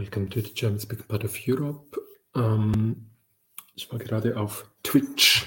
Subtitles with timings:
[0.00, 2.00] Welcome to the German Speaking Part of Europe.
[2.34, 3.10] Ähm,
[3.74, 5.46] ich war gerade auf Twitch,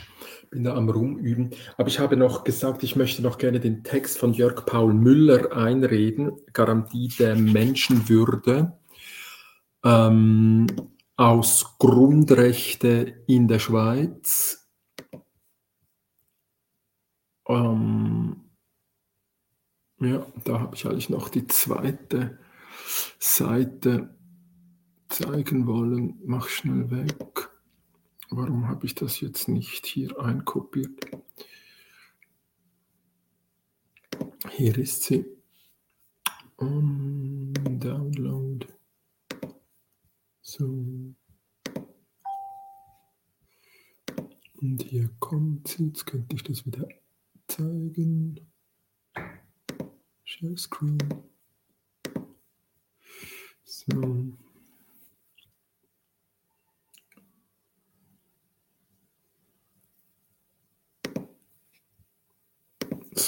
[0.52, 1.50] bin da am Rumüben.
[1.76, 5.58] Aber ich habe noch gesagt, ich möchte noch gerne den Text von Jörg Paul Müller
[5.58, 8.78] einreden, Garantie der Menschenwürde
[9.84, 10.68] ähm,
[11.18, 14.70] aus Grundrechte in der Schweiz.
[17.48, 18.52] Ähm,
[20.00, 22.38] ja, da habe ich eigentlich noch die zweite
[23.18, 24.14] Seite
[25.14, 26.20] zeigen wollen.
[26.26, 27.50] Mach schnell weg.
[28.30, 31.06] Warum habe ich das jetzt nicht hier einkopiert?
[34.52, 35.26] Hier ist sie.
[36.58, 38.68] Um, download.
[40.42, 40.66] So.
[44.56, 45.88] Und hier kommt sie.
[45.88, 46.88] Jetzt könnte ich das wieder
[47.48, 48.40] zeigen.
[50.24, 50.98] Share Screen.
[53.64, 54.38] So.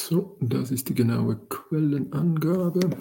[0.08, 2.92] So, das ist die genaue Quellenangabe.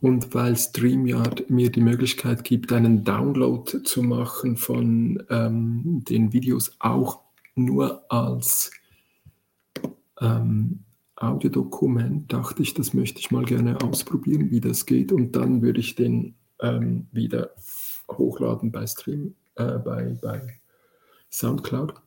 [0.00, 6.76] Und weil StreamYard mir die Möglichkeit gibt, einen Download zu machen von ähm, den Videos
[6.78, 7.22] auch
[7.56, 8.70] nur als
[10.20, 10.84] ähm,
[11.16, 15.10] Audiodokument, dachte ich, das möchte ich mal gerne ausprobieren, wie das geht.
[15.10, 17.50] Und dann würde ich den ähm, wieder
[18.08, 20.60] hochladen bei Stream, äh, bei, bei
[21.28, 22.00] Soundcloud.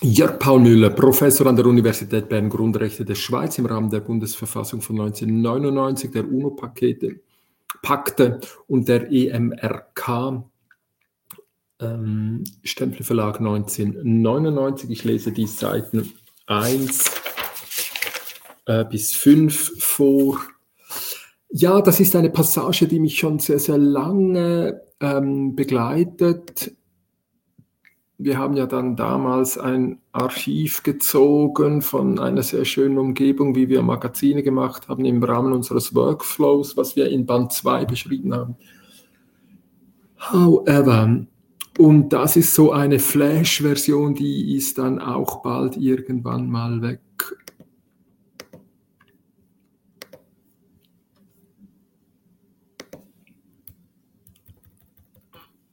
[0.00, 4.80] Jörg Paul Müller, Professor an der Universität Bern Grundrechte der Schweiz im Rahmen der Bundesverfassung
[4.80, 7.20] von 1999, der UNO-Pakete,
[7.82, 10.44] Pakte und der EMRK,
[11.80, 14.88] ähm, Stempelverlag 1999.
[14.90, 16.12] Ich lese die Seiten
[16.46, 17.04] 1
[18.66, 20.38] äh, bis 5 vor.
[21.50, 26.77] Ja, das ist eine Passage, die mich schon sehr, sehr lange ähm, begleitet
[28.18, 33.80] wir haben ja dann damals ein Archiv gezogen von einer sehr schönen Umgebung, wie wir
[33.82, 38.56] Magazine gemacht haben im Rahmen unseres Workflows, was wir in Band 2 beschrieben haben.
[40.32, 41.26] However,
[41.78, 47.00] und das ist so eine Flash-Version, die ist dann auch bald irgendwann mal weg.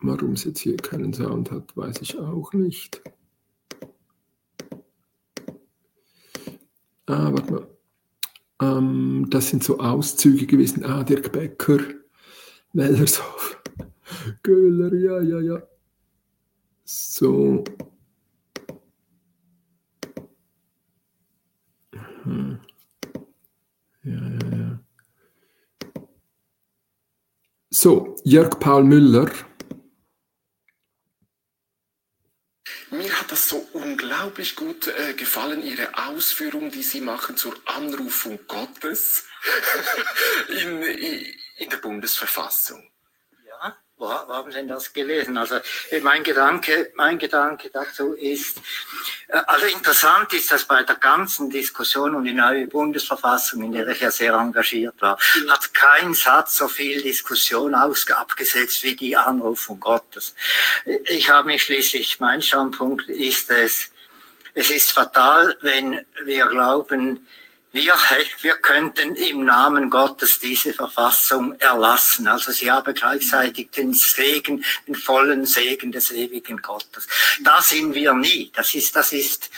[0.08, 3.02] Warum es jetzt hier keinen Sound hat, weiß ich auch nicht.
[7.08, 7.68] Ah, warte mal.
[8.62, 10.86] Ähm, das sind so Auszüge gewesen.
[10.86, 11.80] Ah, Dirk Becker,
[12.74, 13.62] Wellershof,
[14.44, 15.64] Köhler, ja, ja, ja.
[16.84, 17.64] So.
[22.24, 22.60] Hm.
[24.04, 24.80] Ja, ja, ja.
[27.72, 29.32] So, Jörg Paul Müller.
[33.74, 39.26] Unglaublich gut äh, gefallen, Ihre Ausführungen, die Sie machen zur Anrufung Gottes
[40.50, 42.90] in, in der Bundesverfassung.
[43.98, 45.38] Wo, wo haben Sie denn das gelesen?
[45.38, 45.56] Also
[45.90, 48.58] äh, mein Gedanke, mein Gedanke dazu ist,
[49.30, 53.88] äh, also interessant ist, dass bei der ganzen Diskussion um die neue Bundesverfassung, in der
[53.88, 55.18] ich ja sehr engagiert war,
[55.48, 60.36] hat kein Satz so viel Diskussion abgesetzt wie die Anrufung Gottes.
[61.06, 63.92] Ich habe mich schließlich, mein Standpunkt ist es,
[64.56, 67.26] es ist fatal, wenn wir glauben,
[67.76, 67.94] wir,
[68.42, 72.26] wir könnten im Namen Gottes diese Verfassung erlassen.
[72.28, 77.08] Also sie haben gleichzeitig den Segen, den vollen Segen des ewigen Gottes.
[77.44, 78.52] Da sind wir nie.
[78.56, 79.50] Das ist, das ist,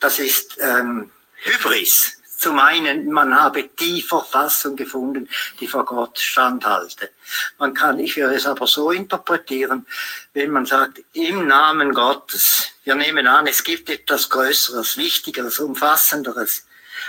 [0.00, 5.28] das ist ähm, Hybris zu meinen, man habe die Verfassung gefunden,
[5.58, 7.10] die vor Gott standhalte.
[7.58, 9.86] Man kann, ich würde es aber so interpretieren,
[10.34, 16.65] wenn man sagt, im Namen Gottes, wir nehmen an, es gibt etwas Größeres, Wichtigeres, Umfassenderes,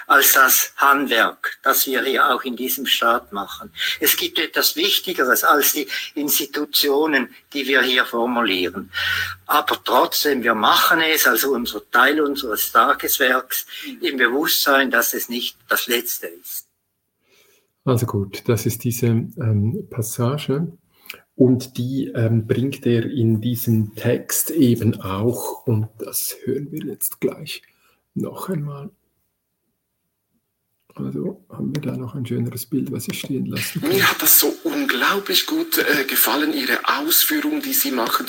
[0.08, 3.72] als das Handwerk, das wir hier auch in diesem Staat machen.
[4.00, 8.92] Es gibt etwas Wichtigeres als die Institutionen, die wir hier formulieren.
[9.46, 13.66] Aber trotzdem, wir machen es als unser Teil unseres Tageswerks
[14.02, 16.68] im Bewusstsein, dass es nicht das Letzte ist.
[17.86, 20.68] Also gut, das ist diese ähm, Passage.
[21.38, 27.22] Und die ähm, bringt er in diesem Text eben auch, und das hören wir jetzt
[27.22, 27.62] gleich
[28.16, 28.90] noch einmal.
[31.00, 33.90] Also haben wir da noch ein schöneres Bild, was ich stehen lassen kann.
[33.90, 38.26] Mir hat das so unglaublich gut äh, gefallen, Ihre Ausführungen, die Sie machen.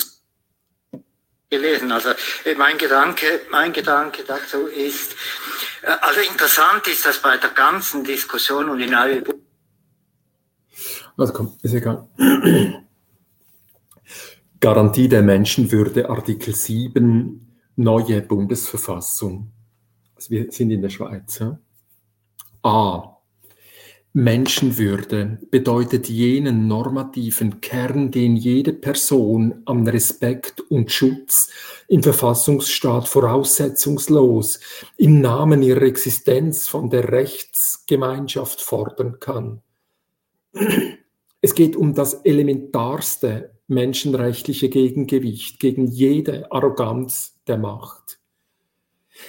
[1.49, 1.91] Gelesen.
[1.91, 2.09] Also
[2.45, 5.15] äh, mein Gedanke, mein Gedanke dazu ist,
[5.81, 9.23] äh, Also interessant ist, dass bei der ganzen Diskussion um die neue
[11.19, 12.07] also komm, ist egal.
[14.61, 19.51] Garantie der Menschenwürde, Artikel 7, neue Bundesverfassung.
[20.15, 21.39] Also wir sind in der Schweiz.
[21.39, 21.59] Ja?
[22.63, 23.19] A.
[24.11, 31.51] Menschenwürde bedeutet jenen normativen Kern, den jede Person an Respekt und Schutz
[31.87, 34.59] im Verfassungsstaat voraussetzungslos
[34.97, 39.61] im Namen ihrer Existenz von der Rechtsgemeinschaft fordern kann.
[41.41, 48.18] Es geht um das elementarste menschenrechtliche Gegengewicht gegen jede Arroganz der Macht.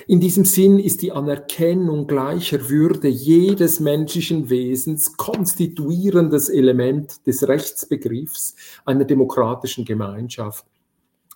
[0.06, 8.54] In diesem Sinn ist die Anerkennung gleicher Würde jedes menschlichen Wesens konstituierendes Element des Rechtsbegriffs
[8.84, 10.64] einer demokratischen Gemeinschaft.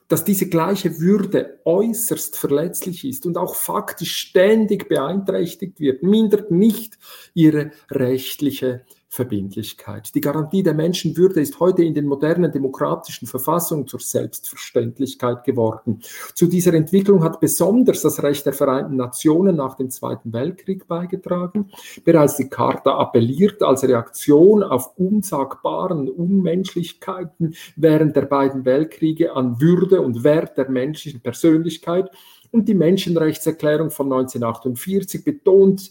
[0.09, 6.99] Dass diese gleiche Würde äußerst verletzlich ist und auch faktisch ständig beeinträchtigt wird, mindert nicht
[7.33, 8.85] ihre rechtliche
[9.15, 10.13] Verbindlichkeit.
[10.15, 16.01] Die Garantie der Menschenwürde ist heute in den modernen demokratischen Verfassungen zur Selbstverständlichkeit geworden.
[16.35, 21.71] Zu dieser Entwicklung hat besonders das Recht der Vereinten Nationen nach dem Zweiten Weltkrieg beigetragen.
[22.05, 30.01] Bereits die Charta appelliert als Reaktion auf unsagbaren Unmenschlichkeiten während der beiden Weltkriege an Würde
[30.01, 32.11] und Wert der menschlichen Persönlichkeit
[32.55, 35.91] und die Menschenrechtserklärung von 1948 betont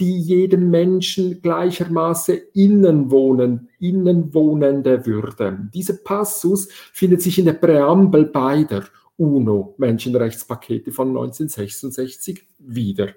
[0.00, 5.68] die jedem Menschen gleichermaßen innenwohnen, innenwohnende Würde.
[5.74, 8.84] Dieser Passus findet sich in der Präambel beider
[9.16, 13.08] UNO-Menschenrechtspakete von 1966 wieder.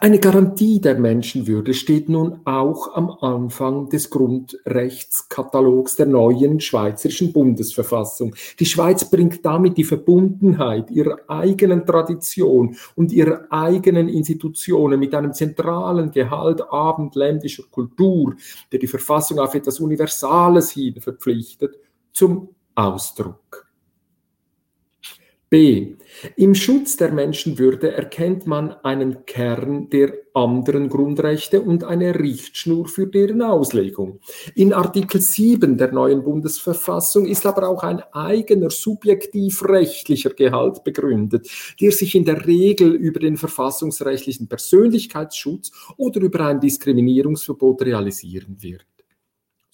[0.00, 8.34] Eine Garantie der Menschenwürde steht nun auch am Anfang des Grundrechtskatalogs der neuen Schweizerischen Bundesverfassung.
[8.58, 15.32] Die Schweiz bringt damit die Verbundenheit ihrer eigenen Tradition und ihrer eigenen Institutionen mit einem
[15.32, 18.34] zentralen Gehalt abendländischer Kultur,
[18.72, 21.76] der die Verfassung auf etwas Universales hin verpflichtet,
[22.12, 23.63] zum Ausdruck.
[25.54, 25.94] B.
[26.34, 33.06] Im Schutz der Menschenwürde erkennt man einen Kern der anderen Grundrechte und eine Richtschnur für
[33.06, 34.18] deren Auslegung.
[34.56, 41.48] In Artikel 7 der neuen Bundesverfassung ist aber auch ein eigener subjektiv-rechtlicher Gehalt begründet,
[41.80, 48.86] der sich in der Regel über den verfassungsrechtlichen Persönlichkeitsschutz oder über ein Diskriminierungsverbot realisieren wird.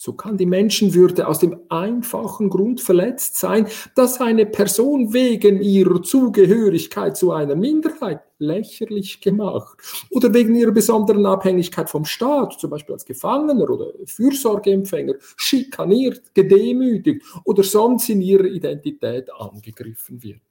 [0.03, 6.03] So kann die Menschenwürde aus dem einfachen Grund verletzt sein, dass eine Person wegen ihrer
[6.03, 9.77] Zugehörigkeit zu einer Minderheit lächerlich gemacht
[10.09, 17.23] oder wegen ihrer besonderen Abhängigkeit vom Staat, zum Beispiel als Gefangener oder Fürsorgeempfänger, schikaniert, gedemütigt
[17.45, 20.50] oder sonst in ihrer Identität angegriffen wird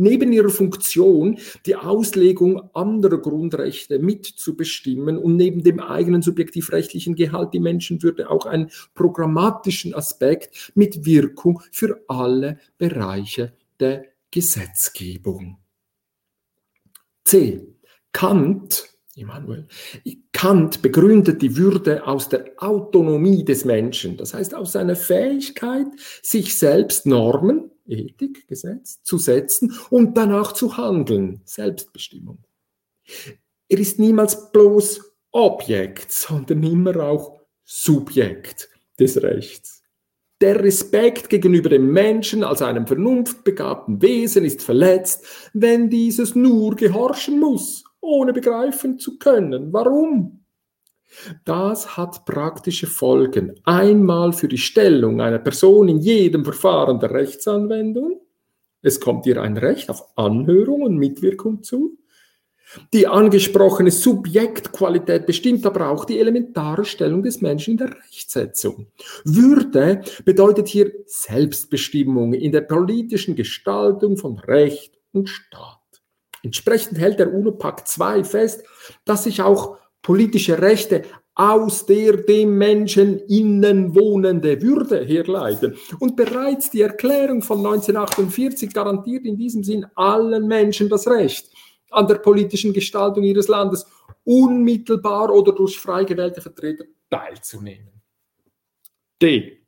[0.00, 7.60] neben ihrer Funktion, die Auslegung anderer Grundrechte mitzubestimmen und neben dem eigenen subjektivrechtlichen Gehalt die
[7.60, 15.58] Menschenwürde auch einen programmatischen Aspekt mit Wirkung für alle Bereiche der Gesetzgebung.
[17.24, 17.60] C.
[18.12, 19.66] Kant Immanuel.
[20.32, 25.86] Kant begründet die Würde aus der Autonomie des Menschen, das heißt aus seiner Fähigkeit,
[26.22, 32.38] sich selbst Normen, Ethik, Gesetz, zu setzen und danach zu handeln, Selbstbestimmung.
[33.68, 35.00] Er ist niemals bloß
[35.32, 38.68] Objekt, sondern immer auch Subjekt
[38.98, 39.82] des Rechts.
[40.40, 47.38] Der Respekt gegenüber dem Menschen als einem vernunftbegabten Wesen ist verletzt, wenn dieses nur gehorchen
[47.38, 49.72] muss, ohne begreifen zu können.
[49.72, 50.39] Warum?
[51.44, 53.54] Das hat praktische Folgen.
[53.64, 58.20] Einmal für die Stellung einer Person in jedem Verfahren der Rechtsanwendung.
[58.82, 61.98] Es kommt ihr ein Recht auf Anhörung und Mitwirkung zu.
[62.92, 68.86] Die angesprochene Subjektqualität bestimmt aber auch die elementare Stellung des Menschen in der Rechtsetzung.
[69.24, 75.78] Würde bedeutet hier Selbstbestimmung in der politischen Gestaltung von Recht und Staat.
[76.44, 78.64] Entsprechend hält der UNO-Pakt II fest,
[79.04, 81.04] dass sich auch politische Rechte
[81.34, 85.74] aus der dem Menschen innen wohnende Würde herleiten.
[85.98, 91.50] Und bereits die Erklärung von 1948 garantiert in diesem Sinn allen Menschen das Recht
[91.90, 93.86] an der politischen Gestaltung ihres Landes
[94.24, 97.88] unmittelbar oder durch frei gewählte Vertreter teilzunehmen.
[99.20, 99.58] D.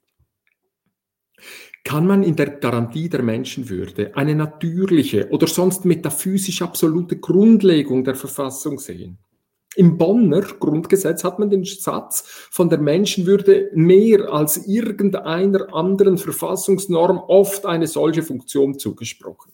[1.84, 8.14] Kann man in der Garantie der Menschenwürde eine natürliche oder sonst metaphysisch absolute Grundlegung der
[8.14, 9.18] Verfassung sehen?
[9.74, 17.18] Im Bonner Grundgesetz hat man den Satz von der Menschenwürde mehr als irgendeiner anderen Verfassungsnorm
[17.18, 19.52] oft eine solche Funktion zugesprochen.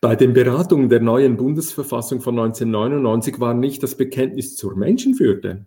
[0.00, 5.66] Bei den Beratungen der neuen Bundesverfassung von 1999 war nicht das Bekenntnis zur Menschenwürde,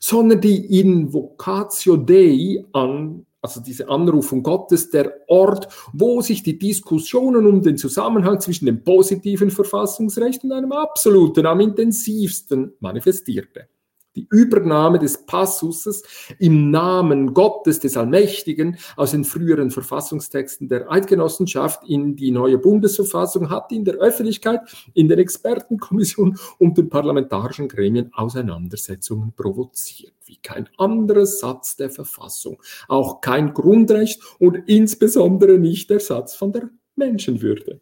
[0.00, 7.44] sondern die Invocatio Dei an, also diese Anrufung Gottes, der Ort, wo sich die Diskussionen
[7.46, 13.68] um den Zusammenhang zwischen dem positiven Verfassungsrecht und einem absoluten am intensivsten manifestierte
[14.14, 16.02] die Übernahme des Passuses
[16.38, 23.50] im Namen Gottes des Allmächtigen aus den früheren Verfassungstexten der Eidgenossenschaft in die neue Bundesverfassung
[23.50, 24.60] hat in der Öffentlichkeit,
[24.94, 32.62] in den Expertenkommissionen und den parlamentarischen Gremien Auseinandersetzungen provoziert, wie kein anderer Satz der Verfassung,
[32.88, 37.80] auch kein Grundrecht und insbesondere nicht der Satz von der Menschenwürde.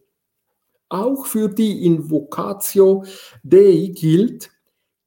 [0.89, 3.05] Auch für die Invocatio
[3.43, 4.51] Dei gilt,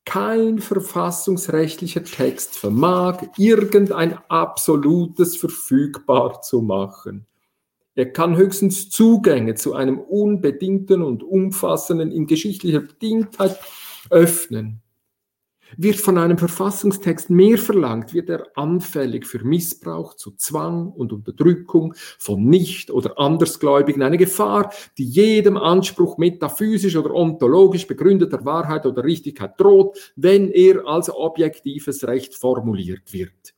[0.05, 7.27] kein verfassungsrechtlicher Text vermag irgendein absolutes verfügbar zu machen.
[7.95, 13.59] Er kann höchstens Zugänge zu einem unbedingten und umfassenden in geschichtlicher Bedingtheit
[14.11, 14.84] öffnen.
[15.77, 21.95] Wird von einem Verfassungstext mehr verlangt, wird er anfällig für Missbrauch zu Zwang und Unterdrückung
[22.19, 29.05] von Nicht- oder Andersgläubigen, eine Gefahr, die jedem Anspruch metaphysisch oder ontologisch begründeter Wahrheit oder
[29.05, 33.54] Richtigkeit droht, wenn er als objektives Recht formuliert wird.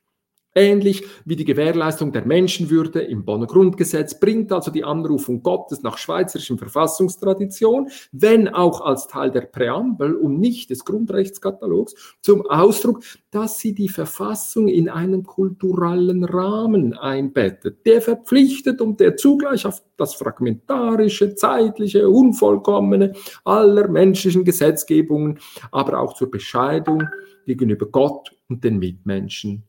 [0.58, 5.98] Ähnlich wie die Gewährleistung der Menschenwürde im Bonner Grundgesetz bringt also die Anrufung Gottes nach
[5.98, 13.58] schweizerischem Verfassungstradition, wenn auch als Teil der Präambel und nicht des Grundrechtskatalogs, zum Ausdruck, dass
[13.58, 20.14] sie die Verfassung in einen kulturellen Rahmen einbettet, der verpflichtet und der zugleich auf das
[20.14, 23.12] fragmentarische, zeitliche, unvollkommene
[23.44, 25.38] aller menschlichen Gesetzgebungen,
[25.70, 27.02] aber auch zur Bescheidung
[27.44, 29.62] gegenüber Gott und den Mitmenschen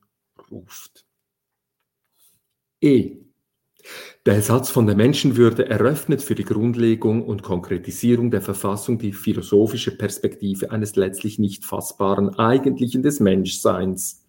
[0.51, 1.05] ruft.
[2.81, 3.17] E.
[4.25, 9.97] Der Satz von der Menschenwürde eröffnet für die Grundlegung und Konkretisierung der Verfassung die philosophische
[9.97, 14.25] Perspektive eines letztlich nicht fassbaren Eigentlichen des Menschseins.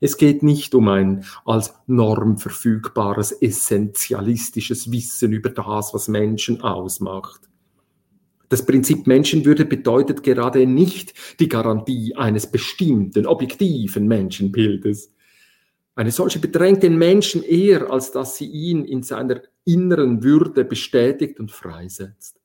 [0.00, 7.40] Es geht nicht um ein als Norm verfügbares essentialistisches Wissen über das, was Menschen ausmacht.
[8.48, 15.12] Das Prinzip Menschenwürde bedeutet gerade nicht die Garantie eines bestimmten, objektiven Menschenbildes.
[15.96, 21.40] Eine solche bedrängt den Menschen eher, als dass sie ihn in seiner inneren Würde bestätigt
[21.40, 22.38] und freisetzt.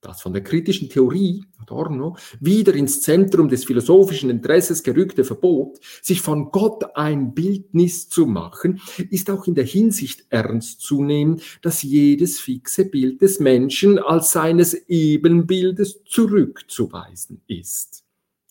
[0.00, 6.22] Das von der kritischen Theorie, Adorno, wieder ins Zentrum des philosophischen Interesses gerückte Verbot, sich
[6.22, 11.82] von Gott ein Bildnis zu machen, ist auch in der Hinsicht ernst zu nehmen, dass
[11.82, 18.04] jedes fixe Bild des Menschen als seines Ebenbildes zurückzuweisen ist.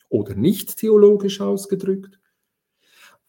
[0.09, 2.19] Oder nicht theologisch ausgedrückt,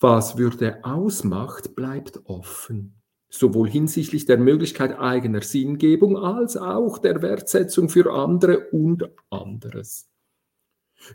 [0.01, 7.89] was Würde ausmacht, bleibt offen, sowohl hinsichtlich der Möglichkeit eigener Sinngebung als auch der Wertsetzung
[7.89, 10.09] für andere und anderes.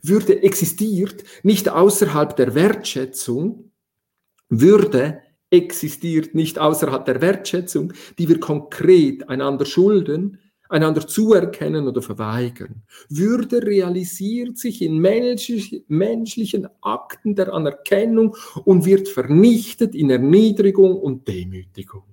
[0.01, 3.71] Würde existiert nicht außerhalb der Wertschätzung,
[4.49, 10.39] Würde existiert nicht außerhalb der Wertschätzung, die wir konkret einander schulden,
[10.71, 12.83] einander zuerkennen oder verweigern.
[13.09, 22.03] Würde realisiert sich in menschlichen Akten der Anerkennung und wird vernichtet in Erniedrigung und Demütigung.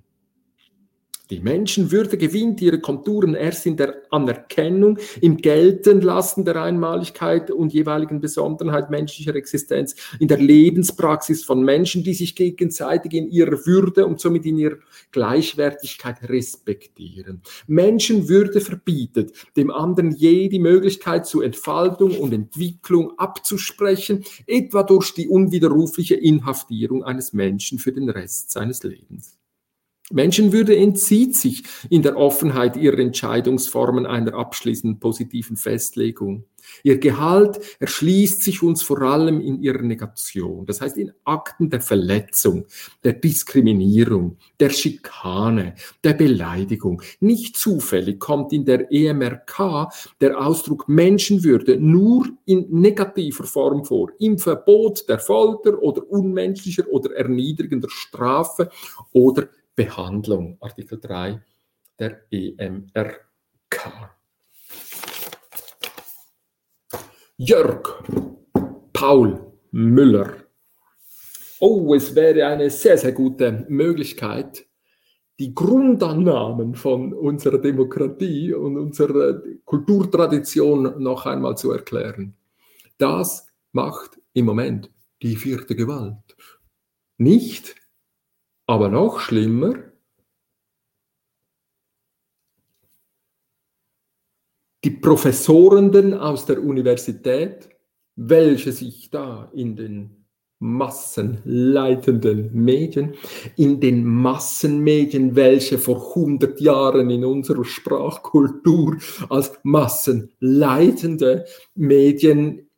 [1.29, 8.19] Die Menschenwürde gewinnt ihre Konturen erst in der Anerkennung, im Geltenlassen der Einmaligkeit und jeweiligen
[8.19, 14.19] Besonderheit menschlicher Existenz, in der Lebenspraxis von Menschen, die sich gegenseitig in ihrer Würde und
[14.19, 14.77] somit in ihrer
[15.11, 17.43] Gleichwertigkeit respektieren.
[17.67, 25.27] Menschenwürde verbietet, dem anderen je die Möglichkeit zur Entfaltung und Entwicklung abzusprechen, etwa durch die
[25.27, 29.38] unwiderrufliche Inhaftierung eines Menschen für den Rest seines Lebens.
[30.11, 36.45] Menschenwürde entzieht sich in der Offenheit ihrer Entscheidungsformen einer abschließenden positiven Festlegung.
[36.83, 41.81] Ihr Gehalt erschließt sich uns vor allem in ihrer Negation, das heißt in Akten der
[41.81, 42.65] Verletzung,
[43.03, 47.01] der Diskriminierung, der Schikane, der Beleidigung.
[47.19, 49.89] Nicht zufällig kommt in der EMRK
[50.21, 57.15] der Ausdruck Menschenwürde nur in negativer Form vor, im Verbot der Folter oder unmenschlicher oder
[57.15, 58.69] erniedrigender Strafe
[59.11, 61.41] oder Behandlung, Artikel 3
[61.99, 64.15] der EMRK.
[67.37, 68.03] Jörg
[68.93, 70.33] Paul Müller.
[71.59, 74.65] Oh, es wäre eine sehr, sehr gute Möglichkeit,
[75.39, 82.35] die Grundannahmen von unserer Demokratie und unserer Kulturtradition noch einmal zu erklären.
[82.97, 86.35] Das macht im Moment die vierte Gewalt.
[87.17, 87.75] Nicht
[88.69, 89.73] aber noch schlimmer,
[94.83, 97.67] die Professorenden aus der Universität,
[98.15, 100.27] welche sich da in den
[100.59, 103.15] massenleitenden Medien,
[103.55, 108.97] in den Massenmedien, welche vor 100 Jahren in unserer Sprachkultur
[109.29, 112.69] als massenleitende Medien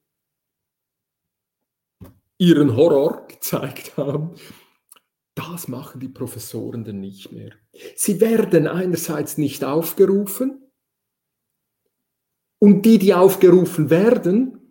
[2.38, 4.36] ihren Horror gezeigt haben,
[5.36, 7.54] das machen die Professoren denn nicht mehr.
[7.96, 10.72] Sie werden einerseits nicht aufgerufen
[12.60, 14.62] und die, die aufgerufen werden,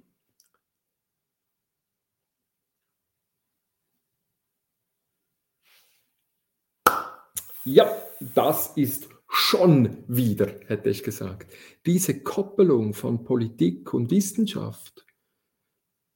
[7.64, 7.94] Ja,
[8.34, 11.52] das ist schon wieder, hätte ich gesagt.
[11.84, 15.06] Diese Koppelung von Politik und Wissenschaft,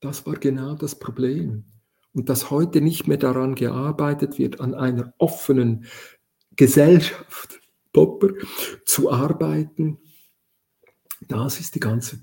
[0.01, 1.74] das war genau das Problem.
[2.15, 5.85] Und dass heute nicht mehr daran gearbeitet wird, an einer offenen
[6.55, 7.59] Gesellschaft,
[7.91, 8.29] Popper,
[8.85, 9.99] zu arbeiten,
[11.27, 12.21] das ist die ganze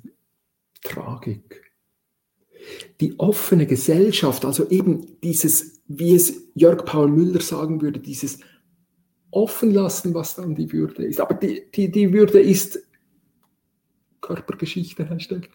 [0.83, 1.71] Tragik.
[3.03, 8.39] Die offene Gesellschaft, also eben dieses, wie es Jörg Paul Müller sagen würde, dieses
[9.31, 11.21] offen lassen, was dann die Würde ist.
[11.21, 12.79] Aber die, die, die Würde ist
[14.23, 15.51] Körpergeschichte, Hashtag.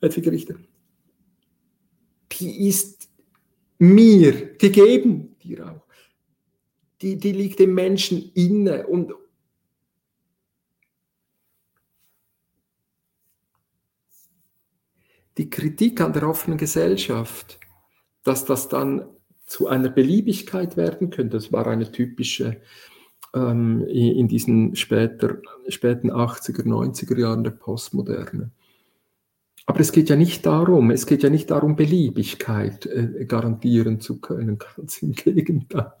[0.00, 0.54] Hedwig Richter.
[2.40, 3.08] Die ist
[3.78, 5.84] mir gegeben, dir auch.
[7.02, 9.12] Die, die liegt dem Menschen inne und
[15.36, 17.58] die Kritik an der offenen Gesellschaft,
[18.22, 19.06] dass das dann
[19.46, 21.36] zu einer Beliebigkeit werden könnte.
[21.36, 22.60] Das war eine typische
[23.34, 25.38] ähm, in diesen später,
[25.68, 28.50] späten 80er, 90er Jahren der Postmoderne.
[29.66, 34.20] Aber es geht ja nicht darum, es geht ja nicht darum, Beliebigkeit äh, garantieren zu
[34.20, 35.92] können, ganz im Gegenteil.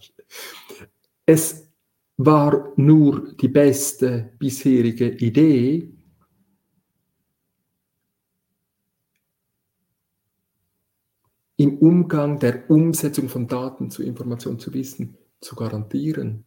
[1.26, 1.68] Es
[2.16, 5.94] war nur die beste bisherige Idee,
[11.56, 16.44] im Umgang der Umsetzung von Daten zu Information zu Wissen zu garantieren,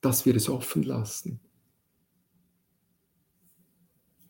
[0.00, 1.40] dass wir es offen lassen.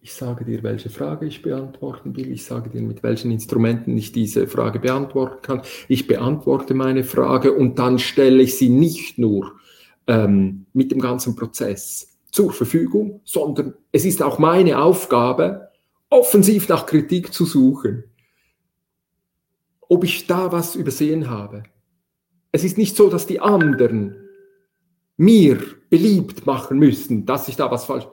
[0.02, 2.32] Ich sage dir, welche Frage ich beantworten will.
[2.32, 5.62] Ich sage dir, mit welchen Instrumenten ich diese Frage beantworten kann.
[5.88, 9.52] Ich beantworte meine Frage und dann stelle ich sie nicht nur
[10.06, 15.68] ähm, mit dem ganzen Prozess zur Verfügung, sondern es ist auch meine Aufgabe,
[16.08, 18.04] offensiv nach Kritik zu suchen
[19.90, 21.64] ob ich da was übersehen habe.
[22.52, 24.16] Es ist nicht so, dass die anderen
[25.16, 25.60] mir
[25.90, 28.06] beliebt machen müssen, dass ich da was falsch.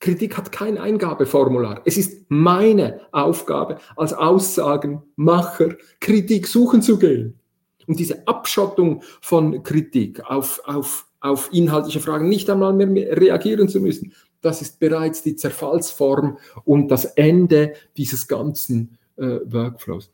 [0.00, 1.82] Kritik hat kein Eingabeformular.
[1.84, 7.38] Es ist meine Aufgabe als Aussagenmacher, Kritik suchen zu gehen.
[7.86, 13.80] Und diese Abschottung von Kritik auf, auf, auf inhaltliche Fragen nicht einmal mehr reagieren zu
[13.80, 20.10] müssen, das ist bereits die Zerfallsform und das Ende dieses ganzen äh, Workflows.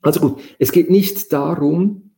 [0.00, 2.12] Also gut, es geht nicht darum,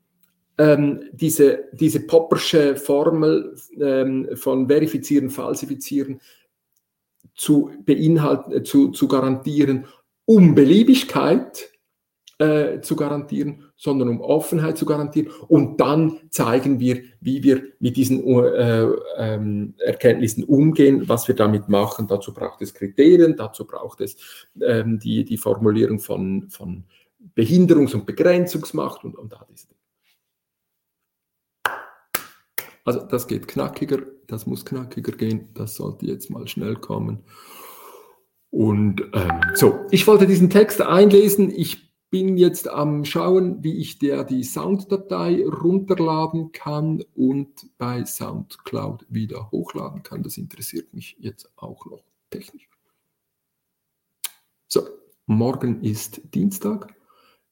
[0.58, 6.20] ähm, diese, diese Poppersche Formel ähm, von verifizieren, falsifizieren
[7.40, 9.86] zu beinhalten, äh, zu, zu garantieren,
[10.26, 11.70] um Beliebigkeit
[12.38, 15.32] äh, zu garantieren, sondern um Offenheit zu garantieren.
[15.48, 21.70] Und dann zeigen wir, wie wir mit diesen äh, ähm, Erkenntnissen umgehen, was wir damit
[21.70, 22.06] machen.
[22.06, 24.16] Dazu braucht es Kriterien, dazu braucht es
[24.60, 26.84] ähm, die, die Formulierung von, von
[27.34, 29.80] Behinderungs- und Begrenzungsmacht und, und all diese Dinge.
[32.84, 37.20] Also das geht knackiger, das muss knackiger gehen, das sollte jetzt mal schnell kommen.
[38.50, 41.50] Und ähm, so, ich wollte diesen Text einlesen.
[41.50, 49.06] Ich bin jetzt am Schauen, wie ich der die Sounddatei runterladen kann und bei SoundCloud
[49.08, 50.24] wieder hochladen kann.
[50.24, 52.68] Das interessiert mich jetzt auch noch technisch.
[54.66, 54.82] So,
[55.26, 56.94] morgen ist Dienstag.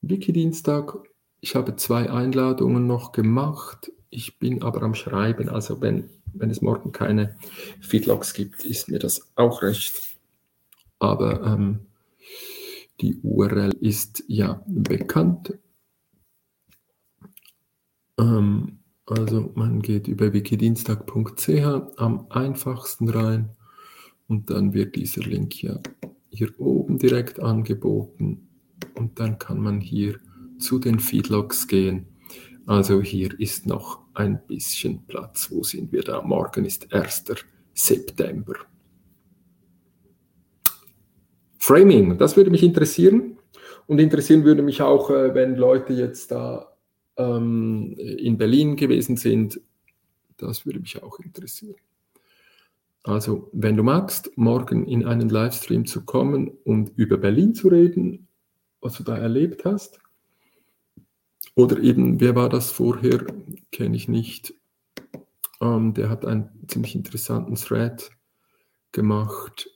[0.02, 0.98] Wiki-Dienstag.
[1.40, 3.92] Ich habe zwei Einladungen noch gemacht.
[4.10, 5.48] Ich bin aber am Schreiben.
[5.48, 7.36] Also wenn, wenn es morgen keine
[7.80, 10.16] Feedlogs gibt, ist mir das auch recht.
[10.98, 11.80] Aber ähm,
[13.00, 15.54] die URL ist ja bekannt.
[18.18, 23.50] Ähm, also man geht über wikidienstag.ch am einfachsten rein
[24.26, 25.80] und dann wird dieser Link ja
[26.30, 28.48] hier oben direkt angeboten
[28.94, 30.18] und dann kann man hier
[30.58, 32.06] zu den Feedlogs gehen.
[32.68, 35.50] Also hier ist noch ein bisschen Platz.
[35.50, 36.20] Wo sind wir da?
[36.20, 37.24] Morgen ist 1.
[37.72, 38.56] September.
[41.56, 43.38] Framing, das würde mich interessieren.
[43.86, 46.76] Und interessieren würde mich auch, äh, wenn Leute jetzt da
[47.16, 49.58] ähm, in Berlin gewesen sind.
[50.36, 51.80] Das würde mich auch interessieren.
[53.02, 58.28] Also, wenn du magst, morgen in einen Livestream zu kommen und über Berlin zu reden,
[58.82, 60.00] was du da erlebt hast.
[61.54, 63.26] Oder eben, wer war das vorher?
[63.72, 64.54] Kenne ich nicht.
[65.60, 68.10] Ähm, der hat einen ziemlich interessanten Thread
[68.92, 69.68] gemacht.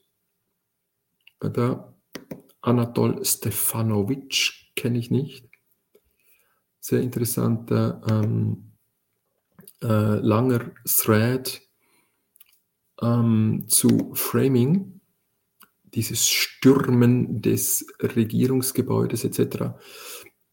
[1.39, 1.93] Da,
[2.61, 5.49] Anatol Stefanovic kenne ich nicht.
[6.79, 8.71] Sehr interessanter, ähm,
[9.81, 11.61] äh, langer Thread
[13.01, 15.01] ähm, zu Framing,
[15.83, 19.75] dieses Stürmen des Regierungsgebäudes etc.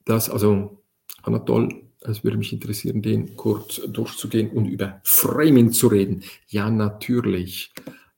[0.05, 0.80] Das, also
[1.22, 6.22] Anatol, es würde mich interessieren, den kurz durchzugehen und über Framing zu reden.
[6.48, 7.72] Ja, natürlich.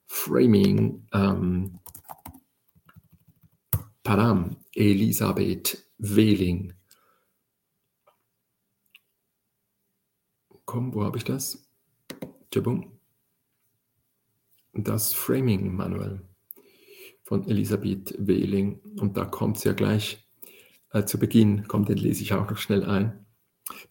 [0.06, 1.78] Framing, ähm,
[4.02, 6.74] Padam, Elisabeth Wehling.
[10.64, 11.68] Komm, wo habe ich das?
[12.52, 12.92] Jabum
[14.72, 16.22] das Framing Manual
[17.22, 18.80] von Elisabeth Wehling.
[18.98, 20.21] Und da kommt es ja gleich
[20.92, 23.24] äh, zu Beginn, kommt, den lese ich auch noch schnell ein.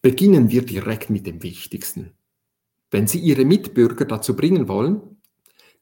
[0.02, 2.12] Beginnen wir direkt mit dem Wichtigsten.
[2.90, 5.02] Wenn Sie Ihre Mitbürger dazu bringen wollen,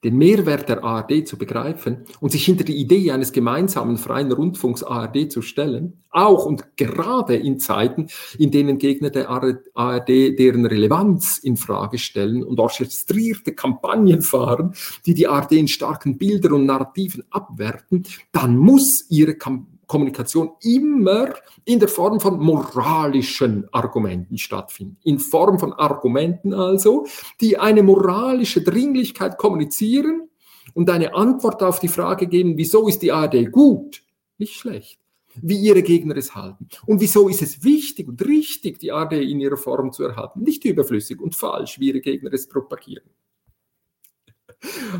[0.03, 4.81] den Mehrwert der ARD zu begreifen und sich hinter die Idee eines gemeinsamen freien Rundfunks
[4.81, 11.37] ARD zu stellen, auch und gerade in Zeiten, in denen Gegner der ARD deren Relevanz
[11.39, 14.73] in Frage stellen und orchestrierte Kampagnen fahren,
[15.05, 21.33] die die ARD in starken Bildern und Narrativen abwerten, dann muss ihre Kampagne Kommunikation immer
[21.65, 24.97] in der Form von moralischen Argumenten stattfinden.
[25.03, 27.07] In Form von Argumenten also,
[27.41, 30.29] die eine moralische Dringlichkeit kommunizieren
[30.75, 34.03] und eine Antwort auf die Frage geben, wieso ist die ARD gut,
[34.37, 34.99] nicht schlecht,
[35.41, 36.69] wie ihre Gegner es halten.
[36.85, 40.63] Und wieso ist es wichtig und richtig, die ARD in ihrer Form zu erhalten, nicht
[40.65, 43.09] überflüssig und falsch, wie ihre Gegner es propagieren.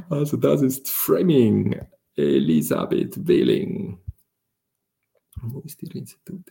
[0.09, 1.79] Also das ist Framing.
[2.15, 3.99] Elisabeth Wehling.
[5.41, 6.43] Wo ist Ihr Institut?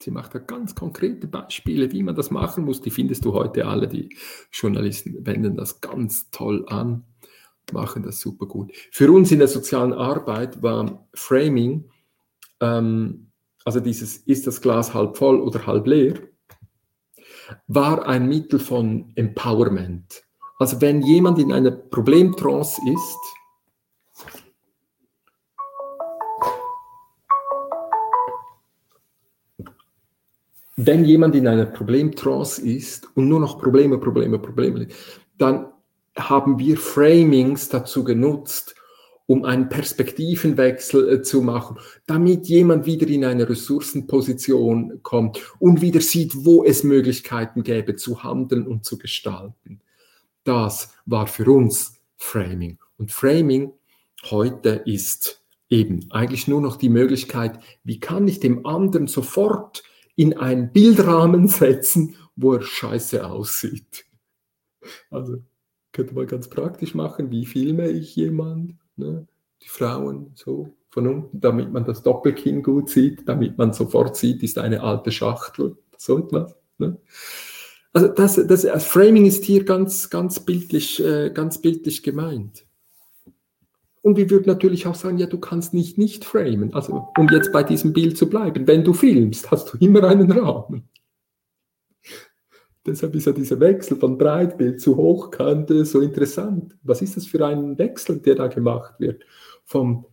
[0.00, 2.80] Sie macht da ganz konkrete Beispiele, wie man das machen muss.
[2.80, 3.88] Die findest du heute alle.
[3.88, 4.16] Die
[4.52, 7.04] Journalisten wenden das ganz toll an,
[7.72, 8.72] machen das super gut.
[8.90, 11.90] Für uns in der sozialen Arbeit war Framing,
[12.60, 13.30] ähm,
[13.64, 16.20] also dieses ist das Glas halb voll oder halb leer,
[17.66, 20.24] war ein Mittel von Empowerment.
[20.58, 23.18] Also wenn jemand in einer Problemtrance ist,
[30.76, 34.88] wenn jemand in einer Problemtrance ist und nur noch Probleme, Probleme, Probleme,
[35.38, 35.66] dann
[36.16, 38.74] haben wir Framings dazu genutzt,
[39.26, 46.00] um einen Perspektivenwechsel äh, zu machen, damit jemand wieder in eine Ressourcenposition kommt und wieder
[46.00, 49.80] sieht, wo es Möglichkeiten gäbe zu handeln und zu gestalten.
[50.44, 52.78] Das war für uns Framing.
[52.98, 53.72] Und Framing
[54.30, 59.82] heute ist eben eigentlich nur noch die Möglichkeit, wie kann ich dem anderen sofort
[60.16, 64.06] in einen Bildrahmen setzen, wo er scheiße aussieht.
[65.10, 65.42] Also
[65.92, 69.26] könnte man ganz praktisch machen, wie filme ich jemand, ne?
[69.62, 74.42] die Frauen so von unten, damit man das Doppelkinn gut sieht, damit man sofort sieht,
[74.42, 76.54] ist eine alte Schachtel, so etwas.
[76.78, 76.98] Ne?
[77.92, 82.66] Also das, das, Framing ist hier ganz, ganz bildlich, äh, ganz bildlich gemeint.
[84.04, 86.74] Und wir würden natürlich auch sagen, ja, du kannst nicht nicht framen.
[86.74, 90.30] Also, um jetzt bei diesem Bild zu bleiben, wenn du filmst, hast du immer einen
[90.30, 90.90] Rahmen.
[92.86, 96.76] Deshalb ist ja dieser Wechsel von Breitbild zu Hochkante so interessant.
[96.82, 99.24] Was ist das für ein Wechsel, der da gemacht wird?
[99.64, 100.04] Vom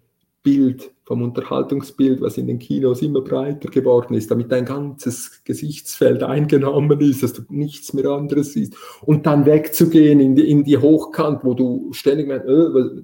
[0.41, 6.23] Bild, vom Unterhaltungsbild, was in den Kinos immer breiter geworden ist, damit dein ganzes Gesichtsfeld
[6.23, 8.73] eingenommen ist, dass du nichts mehr anderes siehst.
[9.01, 13.03] Und dann wegzugehen in die, in die Hochkant, wo du ständig meinst, äh,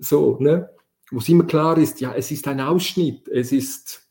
[0.00, 0.70] so, ne?
[1.10, 4.08] Wo es immer klar ist, ja, es ist ein Ausschnitt, es ist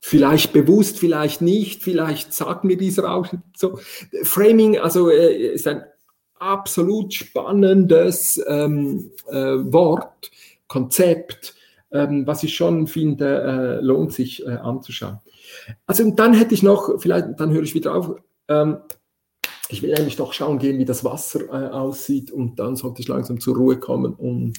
[0.00, 3.78] vielleicht bewusst, vielleicht nicht, vielleicht sagt mir dieser Ausschnitt so.
[4.22, 5.84] Framing, also äh, ist ein
[6.38, 10.30] absolut spannendes ähm, äh, Wort,
[10.66, 11.54] Konzept,
[11.92, 15.18] ähm, was ich schon finde, äh, lohnt sich äh, anzuschauen.
[15.86, 18.14] Also und dann hätte ich noch, vielleicht, dann höre ich wieder auf,
[18.48, 18.78] ähm,
[19.68, 23.08] ich will eigentlich doch schauen gehen, wie das Wasser äh, aussieht und dann sollte ich
[23.08, 24.54] langsam zur Ruhe kommen und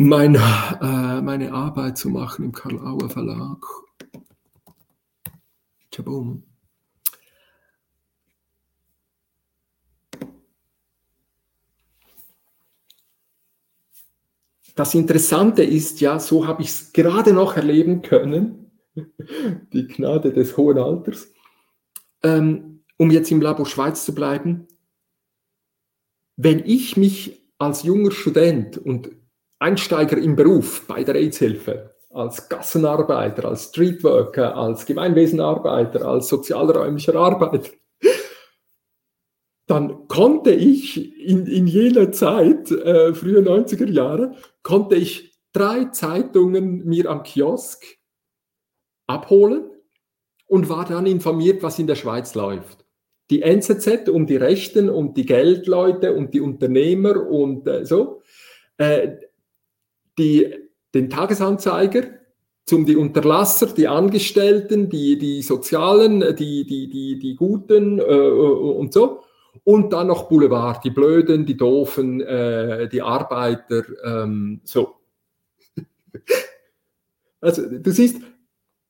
[0.00, 3.66] mein, äh, meine Arbeit zu machen im Karl-Auer Verlag.
[5.90, 6.44] Tschabum.
[14.76, 20.56] Das Interessante ist ja, so habe ich es gerade noch erleben können, die Gnade des
[20.56, 21.32] hohen Alters,
[22.22, 24.68] ähm, um jetzt im Labor Schweiz zu bleiben.
[26.36, 29.10] wenn ich mich als junger Student und
[29.58, 37.70] Einsteiger im Beruf bei der AIDS-Hilfe, als Gassenarbeiter, als Streetworker, als Gemeinwesenarbeiter, als sozialräumlicher Arbeiter,
[39.68, 46.86] dann konnte ich in, in jener Zeit, äh, frühe 90er Jahre, konnte ich drei Zeitungen
[46.86, 47.84] mir am Kiosk
[49.06, 49.70] abholen
[50.46, 52.86] und war dann informiert, was in der Schweiz läuft.
[53.30, 58.22] Die NZZ um die Rechten und die Geldleute und die Unternehmer und äh, so.
[58.78, 59.18] Äh,
[60.18, 60.54] die,
[60.94, 62.02] den Tagesanzeiger
[62.68, 68.92] zum die Unterlasser, die Angestellten, die, die Sozialen, die, die, die, die Guten äh, und
[68.92, 69.22] so.
[69.64, 74.96] Und dann noch Boulevard, die Blöden, die Doofen, äh, die Arbeiter, ähm, so.
[77.40, 78.20] also du siehst,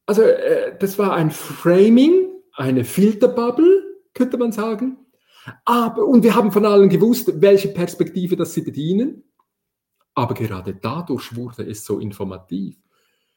[0.06, 4.98] also äh, das war ein Framing, eine Filterbubble, könnte man sagen.
[5.64, 9.22] Aber, und wir haben von allen gewusst, welche Perspektive das sie bedienen.
[10.18, 12.76] Aber gerade dadurch wurde es so informativ.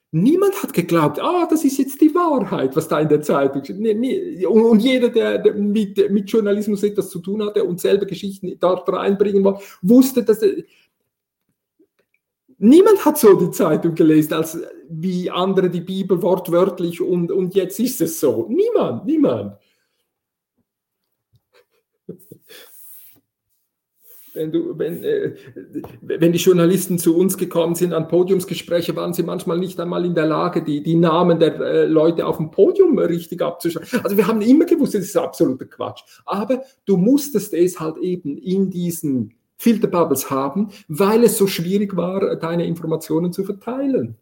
[0.10, 3.80] Niemand hat geglaubt, ah, das ist jetzt die Wahrheit, was da in der Zeitung steht.
[3.80, 4.44] Nee, nee.
[4.48, 9.44] Und, jeder, der mit, mit Journalismus etwas zu tun hatte und selber Geschichten dort reinbringen
[9.44, 10.44] wollte, wusste, dass.
[12.58, 14.58] Niemand hat so die Zeitung gelesen, als
[14.90, 18.48] wie andere die Bibel wortwörtlich und, und jetzt ist es so.
[18.50, 19.54] Niemand, niemand.
[24.34, 25.34] Wenn, du, wenn, äh,
[26.02, 30.16] wenn die Journalisten zu uns gekommen sind an Podiumsgespräche, waren sie manchmal nicht einmal in
[30.16, 34.02] der Lage, die, die Namen der äh, Leute auf dem Podium richtig abzuschreiben.
[34.04, 36.02] Also wir haben immer gewusst, das ist absoluter Quatsch.
[36.26, 42.36] Aber du musstest es halt eben in diesen Filterbubbles haben, weil es so schwierig war,
[42.36, 44.16] deine Informationen zu verteilen.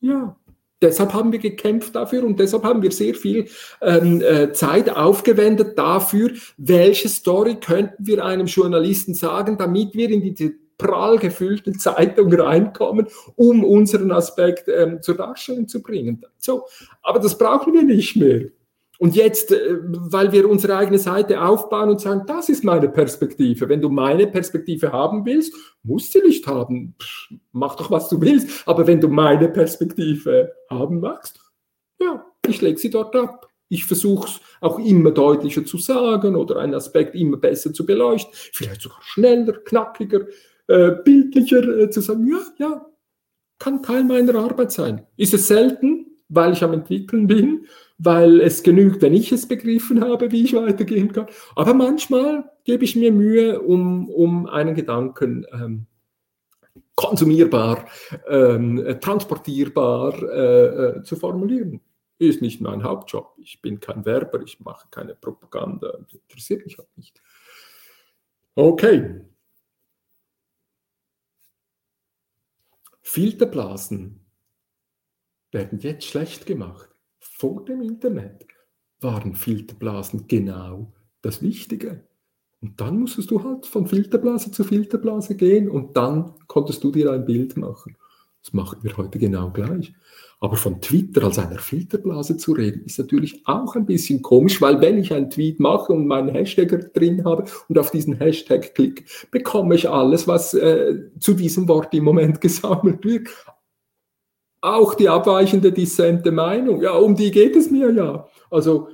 [0.00, 0.36] Ja.
[0.82, 3.46] Deshalb haben wir gekämpft dafür und deshalb haben wir sehr viel
[3.80, 10.20] ähm, äh, Zeit aufgewendet dafür, welche Story könnten wir einem Journalisten sagen, damit wir in
[10.20, 13.06] diese prall gefüllte Zeitung reinkommen,
[13.36, 16.24] um unseren Aspekt ähm, zur Darstellung zu bringen.
[16.38, 16.66] So,
[17.02, 18.50] aber das brauchen wir nicht mehr.
[19.04, 23.68] Und jetzt, äh, weil wir unsere eigene Seite aufbauen und sagen, das ist meine Perspektive.
[23.68, 26.94] Wenn du meine Perspektive haben willst, musst du nicht haben.
[26.98, 28.66] Pff, mach doch, was du willst.
[28.66, 31.38] Aber wenn du meine Perspektive haben magst,
[32.00, 33.46] ja, ich lege sie dort ab.
[33.68, 38.32] Ich versuche es auch immer deutlicher zu sagen oder einen Aspekt immer besser zu beleuchten,
[38.54, 40.20] vielleicht sogar schneller, knackiger,
[40.68, 42.86] äh, bildlicher äh, zu sagen, ja, ja,
[43.58, 45.06] kann Teil meiner Arbeit sein.
[45.18, 47.66] Ist es selten, weil ich am Entwickeln bin,
[47.98, 51.26] weil es genügt, wenn ich es begriffen habe, wie ich weitergehen kann.
[51.54, 55.86] Aber manchmal gebe ich mir Mühe, um, um einen Gedanken ähm,
[56.96, 57.88] konsumierbar,
[58.28, 61.80] ähm, transportierbar äh, äh, zu formulieren.
[62.18, 63.34] Ist nicht mein Hauptjob.
[63.38, 67.20] Ich bin kein Werber, ich mache keine Propaganda, das interessiert mich auch nicht.
[68.54, 69.20] Okay.
[73.02, 74.20] Filterblasen
[75.50, 76.93] werden jetzt schlecht gemacht
[77.44, 78.46] vor dem Internet
[79.00, 82.02] waren Filterblasen genau das Wichtige.
[82.62, 87.12] Und dann musstest du halt von Filterblase zu Filterblase gehen und dann konntest du dir
[87.12, 87.98] ein Bild machen.
[88.42, 89.92] Das machen wir heute genau gleich.
[90.40, 94.80] Aber von Twitter als einer Filterblase zu reden, ist natürlich auch ein bisschen komisch, weil
[94.80, 99.04] wenn ich einen Tweet mache und meinen Hashtag drin habe und auf diesen Hashtag klicke,
[99.30, 103.28] bekomme ich alles, was äh, zu diesem Wort im Moment gesammelt wird
[104.64, 106.82] auch die abweichende dissente Meinung.
[106.82, 108.28] Ja, um die geht es mir ja.
[108.50, 108.88] Also,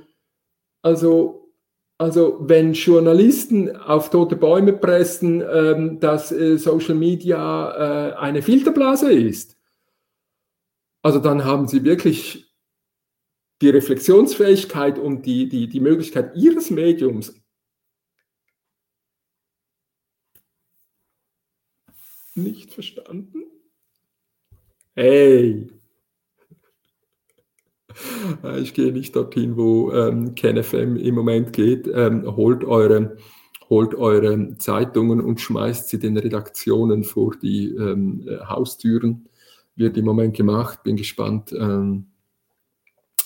[0.81, 1.53] also,
[1.97, 9.11] also wenn Journalisten auf tote Bäume pressen, ähm, dass äh, Social Media äh, eine Filterblase
[9.11, 9.57] ist,
[11.03, 12.53] also dann haben sie wirklich
[13.61, 17.33] die Reflexionsfähigkeit und die, die, die Möglichkeit ihres Mediums
[22.35, 23.50] nicht verstanden.
[24.95, 25.69] Hey!
[28.57, 31.87] Ich gehe nicht dorthin, wo ähm, KenFM im Moment geht.
[31.87, 33.17] Ähm, holt, eure,
[33.69, 39.29] holt eure Zeitungen und schmeißt sie den Redaktionen vor die ähm, Haustüren.
[39.75, 40.83] Wird im Moment gemacht.
[40.83, 42.07] Bin gespannt, ähm,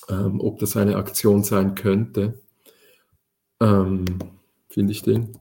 [0.09, 2.39] ähm, ob das eine Aktion sein könnte.
[3.59, 4.05] Ähm,
[4.69, 5.37] finde ich den.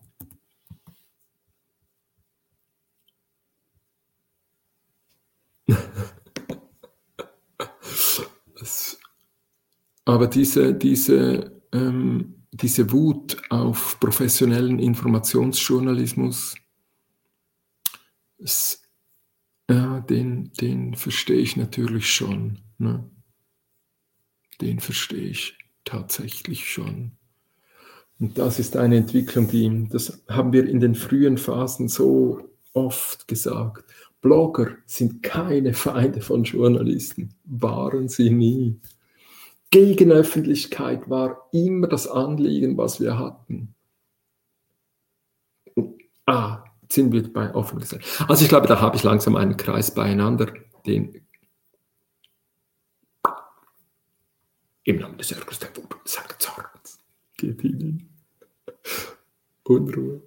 [10.05, 16.57] Aber diese, diese, ähm, diese Wut auf professionellen Informationsjournalismus,
[18.39, 18.83] es,
[19.69, 22.59] ja, den, den verstehe ich natürlich schon.
[22.79, 23.09] Ne?
[24.61, 27.13] Den verstehe ich tatsächlich schon.
[28.21, 33.27] Und das ist eine Entwicklung, die, das haben wir in den frühen Phasen so oft
[33.27, 33.85] gesagt.
[34.21, 38.81] Blogger sind keine Feinde von Journalisten, waren sie nie.
[39.75, 43.75] Gegenöffentlichkeit war immer das Anliegen, was wir hatten.
[46.27, 48.05] Ah, sind wir bei offen gesagt.
[48.29, 50.55] Also ich glaube, da habe ich langsam einen Kreis beieinander,
[50.87, 51.27] den
[54.85, 57.01] im Namen des Ärgers der Wut seines Zorns
[57.37, 58.15] geht ihnen
[59.65, 60.23] Unruhe.